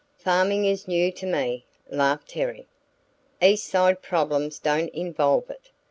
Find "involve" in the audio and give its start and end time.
4.95-5.47